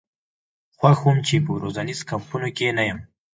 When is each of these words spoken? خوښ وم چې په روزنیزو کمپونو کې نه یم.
خوښ 0.77 0.97
وم 1.03 1.17
چې 1.27 1.35
په 1.45 1.51
روزنیزو 1.63 2.07
کمپونو 2.11 2.47
کې 2.57 2.75
نه 2.77 2.83
یم. 2.89 2.99